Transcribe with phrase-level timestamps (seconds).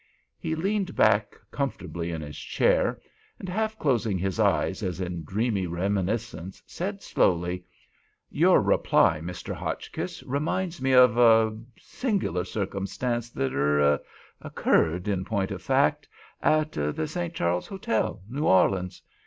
[0.39, 2.99] He leaned back comfortably in his chair,
[3.37, 7.65] and half closing his eyes as in dreamy reminiscence, said, slowly:
[8.31, 9.53] "Your reply, Mr.
[9.53, 17.35] Hotchkiss, reminds me of—er—sing'lar circumstances that —er—occurred, in point of fact—at the St.
[17.35, 19.03] Charles Hotel, New Orleans.